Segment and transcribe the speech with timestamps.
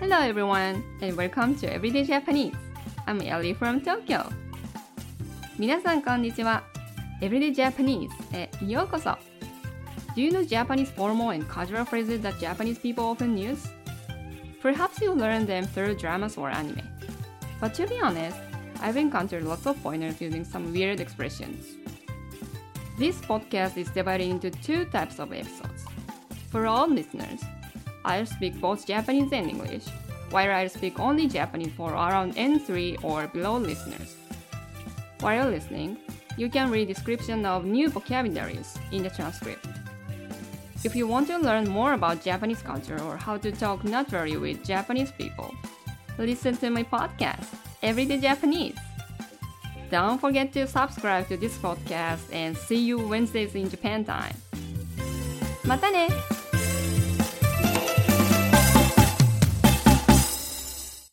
[0.00, 2.54] Hello everyone and welcome to Everyday Japanese.
[3.06, 4.30] I'm Ellie from Tokyo.
[5.58, 6.62] 皆さんこんにちは。
[7.20, 9.10] Everyday Japanese へようこそ。
[10.14, 13.68] Do you know Japanese formal and casual phrases that Japanese people often use?
[14.62, 16.82] Perhaps you learn them through dramas or anime.
[17.60, 18.36] But to be honest,
[18.80, 21.66] I've encountered lots of foreigners using some weird expressions.
[22.98, 25.77] This podcast is divided into two types of episodes.
[26.50, 27.40] For all listeners,
[28.04, 29.84] I'll speak both Japanese and English,
[30.30, 34.16] while I'll speak only Japanese for around N3 or below listeners.
[35.20, 35.98] While listening,
[36.36, 39.66] you can read description of new vocabularies in the transcript.
[40.84, 44.64] If you want to learn more about Japanese culture or how to talk naturally with
[44.64, 45.54] Japanese people,
[46.18, 47.46] listen to my podcast,
[47.82, 48.76] Everyday Japanese.
[49.90, 54.34] Don't forget to subscribe to this podcast and see you Wednesdays in Japan time.
[55.66, 56.08] またね